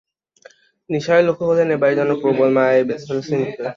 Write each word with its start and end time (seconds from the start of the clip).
নিসার 0.89 1.15
আলি 1.17 1.25
লক্ষ 1.27 1.41
করলেন, 1.41 1.69
এ-বাড়ি 1.71 1.93
যেন 1.99 2.11
প্রবল 2.21 2.49
মায়ায় 2.55 2.85
বেঁধে 2.87 3.05
ফেলেছে 3.07 3.33
নীলুকে। 3.33 3.63